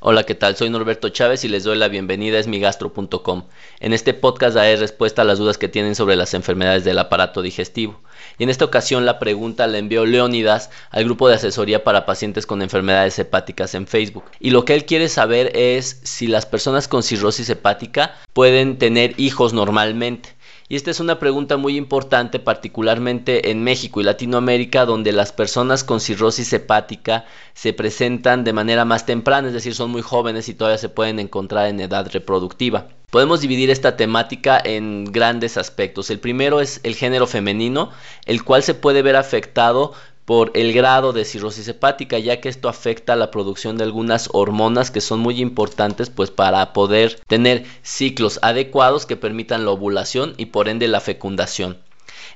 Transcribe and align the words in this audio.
Hola, 0.00 0.22
¿qué 0.22 0.36
tal? 0.36 0.54
Soy 0.54 0.70
Norberto 0.70 1.08
Chávez 1.08 1.42
y 1.42 1.48
les 1.48 1.64
doy 1.64 1.76
la 1.76 1.88
bienvenida 1.88 2.36
a 2.36 2.40
esmigastro.com. 2.40 3.46
En 3.80 3.92
este 3.92 4.14
podcast 4.14 4.54
daré 4.54 4.76
respuesta 4.76 5.22
a 5.22 5.24
las 5.24 5.40
dudas 5.40 5.58
que 5.58 5.66
tienen 5.66 5.96
sobre 5.96 6.14
las 6.14 6.34
enfermedades 6.34 6.84
del 6.84 7.00
aparato 7.00 7.42
digestivo. 7.42 8.00
Y 8.38 8.44
en 8.44 8.50
esta 8.50 8.64
ocasión 8.64 9.04
la 9.06 9.18
pregunta 9.18 9.66
la 9.66 9.78
envió 9.78 10.06
Leónidas 10.06 10.70
al 10.90 11.02
grupo 11.02 11.28
de 11.28 11.34
asesoría 11.34 11.82
para 11.82 12.06
pacientes 12.06 12.46
con 12.46 12.62
enfermedades 12.62 13.18
hepáticas 13.18 13.74
en 13.74 13.88
Facebook. 13.88 14.22
Y 14.38 14.50
lo 14.50 14.64
que 14.64 14.74
él 14.74 14.84
quiere 14.84 15.08
saber 15.08 15.50
es 15.56 16.00
si 16.04 16.28
las 16.28 16.46
personas 16.46 16.86
con 16.86 17.02
cirrosis 17.02 17.50
hepática 17.50 18.14
pueden 18.34 18.78
tener 18.78 19.18
hijos 19.18 19.52
normalmente. 19.52 20.37
Y 20.70 20.76
esta 20.76 20.90
es 20.90 21.00
una 21.00 21.18
pregunta 21.18 21.56
muy 21.56 21.78
importante, 21.78 22.38
particularmente 22.38 23.50
en 23.50 23.64
México 23.64 24.02
y 24.02 24.04
Latinoamérica, 24.04 24.84
donde 24.84 25.12
las 25.12 25.32
personas 25.32 25.82
con 25.82 25.98
cirrosis 25.98 26.52
hepática 26.52 27.24
se 27.54 27.72
presentan 27.72 28.44
de 28.44 28.52
manera 28.52 28.84
más 28.84 29.06
temprana, 29.06 29.48
es 29.48 29.54
decir, 29.54 29.74
son 29.74 29.90
muy 29.90 30.02
jóvenes 30.02 30.46
y 30.50 30.54
todavía 30.54 30.76
se 30.76 30.90
pueden 30.90 31.20
encontrar 31.20 31.68
en 31.68 31.80
edad 31.80 32.10
reproductiva. 32.12 32.88
Podemos 33.08 33.40
dividir 33.40 33.70
esta 33.70 33.96
temática 33.96 34.60
en 34.62 35.06
grandes 35.06 35.56
aspectos. 35.56 36.10
El 36.10 36.20
primero 36.20 36.60
es 36.60 36.80
el 36.82 36.94
género 36.94 37.26
femenino, 37.26 37.90
el 38.26 38.44
cual 38.44 38.62
se 38.62 38.74
puede 38.74 39.00
ver 39.00 39.16
afectado 39.16 39.94
por 40.28 40.50
el 40.52 40.74
grado 40.74 41.14
de 41.14 41.24
cirrosis 41.24 41.66
hepática, 41.68 42.18
ya 42.18 42.38
que 42.38 42.50
esto 42.50 42.68
afecta 42.68 43.16
la 43.16 43.30
producción 43.30 43.78
de 43.78 43.84
algunas 43.84 44.28
hormonas 44.34 44.90
que 44.90 45.00
son 45.00 45.20
muy 45.20 45.40
importantes 45.40 46.10
pues 46.10 46.30
para 46.30 46.74
poder 46.74 47.18
tener 47.26 47.64
ciclos 47.80 48.38
adecuados 48.42 49.06
que 49.06 49.16
permitan 49.16 49.64
la 49.64 49.70
ovulación 49.70 50.34
y 50.36 50.44
por 50.44 50.68
ende 50.68 50.86
la 50.86 51.00
fecundación. 51.00 51.78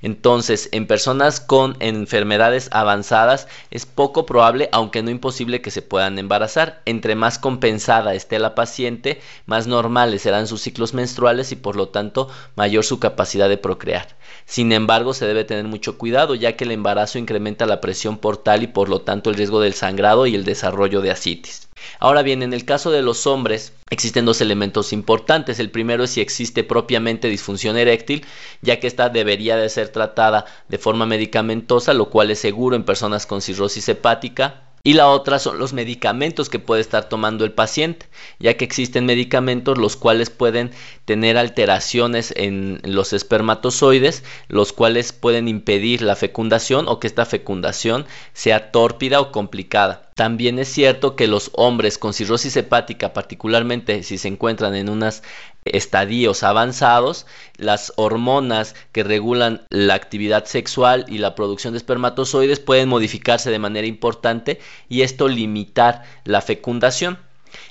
Entonces, 0.00 0.68
en 0.72 0.86
personas 0.86 1.40
con 1.40 1.76
enfermedades 1.80 2.68
avanzadas 2.72 3.48
es 3.70 3.86
poco 3.86 4.26
probable, 4.26 4.68
aunque 4.72 5.02
no 5.02 5.10
imposible, 5.10 5.60
que 5.60 5.70
se 5.70 5.82
puedan 5.82 6.18
embarazar. 6.18 6.82
Entre 6.84 7.14
más 7.14 7.38
compensada 7.38 8.14
esté 8.14 8.38
la 8.38 8.54
paciente, 8.54 9.20
más 9.46 9.66
normales 9.66 10.22
serán 10.22 10.46
sus 10.46 10.62
ciclos 10.62 10.94
menstruales 10.94 11.52
y 11.52 11.56
por 11.56 11.76
lo 11.76 11.88
tanto 11.88 12.28
mayor 12.56 12.84
su 12.84 12.98
capacidad 12.98 13.48
de 13.48 13.58
procrear. 13.58 14.16
Sin 14.46 14.72
embargo, 14.72 15.14
se 15.14 15.26
debe 15.26 15.44
tener 15.44 15.64
mucho 15.64 15.98
cuidado, 15.98 16.34
ya 16.34 16.56
que 16.56 16.64
el 16.64 16.70
embarazo 16.70 17.18
incrementa 17.18 17.66
la 17.66 17.80
presión 17.80 18.18
portal 18.18 18.62
y 18.62 18.66
por 18.68 18.88
lo 18.88 19.02
tanto 19.02 19.30
el 19.30 19.36
riesgo 19.36 19.60
del 19.60 19.74
sangrado 19.74 20.26
y 20.26 20.34
el 20.34 20.44
desarrollo 20.44 21.00
de 21.00 21.10
asitis. 21.10 21.68
Ahora 21.98 22.22
bien, 22.22 22.42
en 22.42 22.52
el 22.52 22.64
caso 22.64 22.90
de 22.90 23.02
los 23.02 23.26
hombres 23.26 23.72
existen 23.90 24.24
dos 24.24 24.40
elementos 24.40 24.92
importantes. 24.92 25.58
El 25.58 25.70
primero 25.70 26.04
es 26.04 26.10
si 26.10 26.20
existe 26.20 26.64
propiamente 26.64 27.28
disfunción 27.28 27.76
eréctil, 27.76 28.24
ya 28.60 28.80
que 28.80 28.86
esta 28.86 29.08
debería 29.08 29.56
de 29.56 29.68
ser 29.68 29.88
tratada 29.88 30.46
de 30.68 30.78
forma 30.78 31.06
medicamentosa, 31.06 31.94
lo 31.94 32.10
cual 32.10 32.30
es 32.30 32.38
seguro 32.38 32.76
en 32.76 32.84
personas 32.84 33.26
con 33.26 33.42
cirrosis 33.42 33.88
hepática 33.88 34.62
y 34.84 34.94
la 34.94 35.08
otra 35.08 35.38
son 35.38 35.60
los 35.60 35.72
medicamentos 35.72 36.48
que 36.48 36.58
puede 36.58 36.80
estar 36.80 37.08
tomando 37.08 37.44
el 37.44 37.52
paciente, 37.52 38.06
ya 38.40 38.56
que 38.56 38.64
existen 38.64 39.06
medicamentos 39.06 39.78
los 39.78 39.94
cuales 39.94 40.28
pueden 40.30 40.72
tener 41.04 41.38
alteraciones 41.38 42.34
en 42.36 42.80
los 42.82 43.12
espermatozoides, 43.12 44.24
los 44.48 44.72
cuales 44.72 45.12
pueden 45.12 45.46
impedir 45.46 46.02
la 46.02 46.16
fecundación 46.16 46.88
o 46.88 46.98
que 46.98 47.06
esta 47.06 47.26
fecundación 47.26 48.06
sea 48.32 48.72
tórpida 48.72 49.20
o 49.20 49.30
complicada. 49.30 50.10
También 50.14 50.58
es 50.58 50.68
cierto 50.68 51.16
que 51.16 51.26
los 51.26 51.50
hombres 51.54 51.96
con 51.96 52.12
cirrosis 52.12 52.56
hepática, 52.56 53.14
particularmente 53.14 54.02
si 54.02 54.18
se 54.18 54.28
encuentran 54.28 54.74
en 54.74 54.90
unos 54.90 55.22
estadios 55.64 56.42
avanzados, 56.42 57.26
las 57.56 57.94
hormonas 57.96 58.74
que 58.92 59.04
regulan 59.04 59.62
la 59.70 59.94
actividad 59.94 60.44
sexual 60.44 61.06
y 61.08 61.18
la 61.18 61.34
producción 61.34 61.72
de 61.72 61.78
espermatozoides 61.78 62.60
pueden 62.60 62.90
modificarse 62.90 63.50
de 63.50 63.58
manera 63.58 63.86
importante 63.86 64.60
y 64.88 65.00
esto 65.00 65.28
limitar 65.28 66.02
la 66.24 66.42
fecundación. 66.42 67.18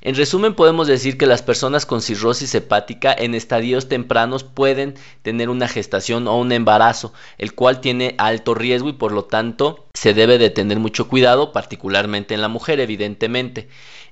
En 0.00 0.14
resumen, 0.14 0.54
podemos 0.54 0.86
decir 0.86 1.18
que 1.18 1.26
las 1.26 1.42
personas 1.42 1.86
con 1.86 2.02
cirrosis 2.02 2.54
hepática 2.54 3.12
en 3.12 3.34
estadios 3.34 3.88
tempranos 3.88 4.44
pueden 4.44 4.94
tener 5.22 5.48
una 5.48 5.68
gestación 5.68 6.26
o 6.28 6.38
un 6.38 6.52
embarazo, 6.52 7.12
el 7.38 7.54
cual 7.54 7.80
tiene 7.80 8.14
alto 8.18 8.54
riesgo 8.54 8.88
y 8.88 8.94
por 8.94 9.12
lo 9.12 9.24
tanto 9.24 9.86
se 9.94 10.14
debe 10.14 10.38
de 10.38 10.50
tener 10.50 10.78
mucho 10.78 11.08
cuidado, 11.08 11.52
particularmente 11.52 12.34
en 12.34 12.42
la 12.42 12.48
mujer, 12.48 12.80
evidentemente. 12.80 13.68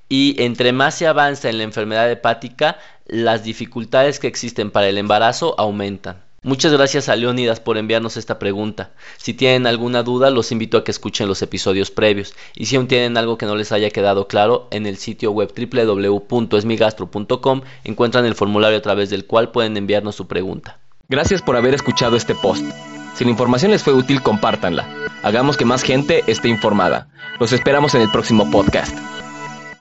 Y 0.09 0.43
entre 0.43 0.73
más 0.73 0.95
se 0.95 1.07
avanza 1.07 1.51
en 1.51 1.59
la 1.59 1.65
enfermedad 1.65 2.11
hepática, 2.11 2.79
las 3.07 3.45
dificultades 3.45 4.19
que 4.19 4.27
existen 4.27 4.71
para 4.71 4.89
el 4.89 4.99
embarazo 4.99 5.55
aumentan. 5.59 6.28
Muchas 6.43 6.73
gracias 6.73 7.09
a 7.09 7.17
Leonidas 7.17 7.59
por 7.59 7.79
enviarnos 7.79 8.17
esta 8.17 8.39
pregunta. 8.39 8.93
Si 9.17 9.35
tienen 9.35 9.67
alguna 9.67 10.05
duda, 10.05 10.31
los 10.31 10.53
invito 10.53 10.79
a 10.79 10.85
que 10.85 10.93
escuchen 10.93 11.27
los 11.27 11.43
episodios 11.43 11.91
previos. 11.91 12.37
Y 12.55 12.67
si 12.67 12.77
aún 12.77 12.87
tienen 12.87 13.17
algo 13.17 13.37
que 13.37 13.47
no 13.47 13.57
les 13.57 13.73
haya 13.73 13.91
quedado 13.91 14.29
claro, 14.29 14.69
en 14.71 14.87
el 14.87 14.99
sitio 14.99 15.33
web 15.33 15.53
www.esmigastro.com 15.53 17.63
encuentran 17.83 18.25
el 18.25 18.37
formulario 18.37 18.79
a 18.79 18.83
través 18.83 19.11
del 19.11 19.27
cual 19.27 19.51
pueden 19.51 19.77
enviarnos 19.77 20.15
su 20.15 20.29
pregunta. 20.29 20.79
Gracias 21.09 21.43
por 21.43 21.57
haber 21.57 21.75
escuchado 21.75 22.17
este 22.17 22.37
post. 22.37 22.65
Si 23.17 23.25
la 23.25 23.31
información 23.31 23.73
les 23.73 23.83
fue 23.83 23.95
útil, 23.95 24.23
compártanla. 24.23 24.87
Hagamos 25.25 25.57
que 25.57 25.65
más 25.65 25.83
gente 25.83 26.23
esté 26.29 26.47
informada. 26.49 27.09
Los 27.41 27.53
esperamos 27.53 27.97
en 27.97 28.03
el 28.03 28.11
próximo 28.11 28.49
podcast. 28.49 28.97